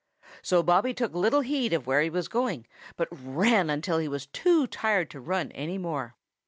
So 0.41 0.63
Bobby 0.63 0.95
took 0.95 1.13
little 1.13 1.41
heed 1.41 1.73
of 1.73 1.85
where 1.85 2.01
he 2.01 2.09
was 2.09 2.27
going, 2.27 2.65
but 2.95 3.07
ran 3.11 3.69
until 3.69 3.99
he 3.99 4.07
was 4.07 4.25
too 4.25 4.65
tired 4.65 5.11
to 5.11 5.19
run 5.21 5.51
any 5.51 5.77
more. 5.77 6.15